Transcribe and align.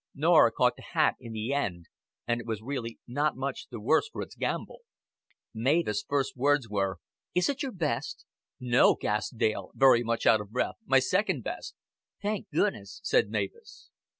Norah 0.15 0.51
caught 0.51 0.77
the 0.77 0.81
hat 0.81 1.13
in 1.19 1.31
the 1.31 1.53
end, 1.53 1.85
and 2.27 2.41
it 2.41 2.47
was 2.47 2.59
really 2.63 2.97
not 3.07 3.35
much 3.35 3.67
the 3.67 3.79
worse 3.79 4.09
for 4.09 4.23
its 4.23 4.33
gambol. 4.33 4.79
Mavis' 5.53 6.01
first 6.09 6.35
words 6.35 6.67
were, 6.67 6.97
"Is 7.35 7.49
it 7.49 7.61
your 7.61 7.71
best?" 7.71 8.25
"No," 8.59 8.95
gasped 8.99 9.37
Dale, 9.37 9.69
very 9.75 10.01
much 10.01 10.25
out 10.25 10.41
of 10.41 10.49
breath; 10.49 10.77
"my 10.87 10.97
second 10.97 11.43
best." 11.43 11.75
"Thank 12.19 12.49
goodness," 12.49 12.99
said 13.03 13.29
Mavis. 13.29 13.91